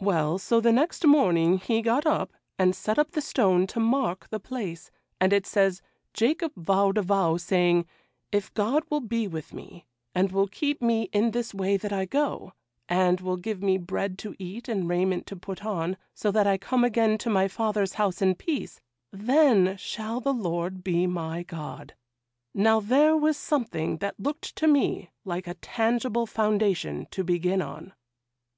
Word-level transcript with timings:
'Well, 0.00 0.38
so 0.38 0.60
the 0.60 0.70
next 0.70 1.06
morning 1.06 1.56
he 1.56 1.80
got 1.80 2.04
up, 2.04 2.34
and 2.58 2.76
set 2.76 2.98
up 2.98 3.12
the 3.12 3.22
stone 3.22 3.66
to 3.68 3.80
mark 3.80 4.28
the 4.28 4.38
place; 4.38 4.90
and 5.18 5.32
it 5.32 5.46
says 5.46 5.80
"Jacob 6.12 6.52
vowed 6.54 6.98
a 6.98 7.00
vow, 7.02 7.38
saying, 7.38 7.86
If 8.32 8.52
God 8.52 8.82
will 8.90 9.00
be 9.00 9.26
with 9.26 9.54
me, 9.54 9.86
and 10.14 10.30
will 10.30 10.46
keep 10.46 10.82
me 10.82 11.04
in 11.10 11.30
this 11.30 11.54
way 11.54 11.78
that 11.78 11.90
I 11.90 12.04
go, 12.04 12.52
and 12.86 13.22
will 13.22 13.38
give 13.38 13.62
me 13.62 13.78
bread 13.78 14.18
to 14.18 14.36
eat 14.38 14.68
and 14.68 14.90
raiment 14.90 15.26
to 15.28 15.36
put 15.36 15.64
on, 15.64 15.96
so 16.14 16.30
that 16.30 16.46
I 16.46 16.58
come 16.58 16.84
again 16.84 17.16
to 17.16 17.30
my 17.30 17.48
father's 17.48 17.94
house 17.94 18.20
in 18.20 18.34
peace, 18.34 18.78
then 19.10 19.78
shall 19.78 20.20
the 20.20 20.34
Lord 20.34 20.84
be 20.84 21.06
my 21.06 21.44
God." 21.44 21.94
Now 22.52 22.78
there 22.78 23.16
was 23.16 23.38
something 23.38 23.96
that 24.04 24.20
looked 24.20 24.54
to 24.56 24.66
me 24.68 25.08
like 25.24 25.46
a 25.46 25.54
tangible 25.54 26.26
foundation 26.26 27.06
to 27.12 27.24
begin 27.24 27.62
on. 27.62 27.94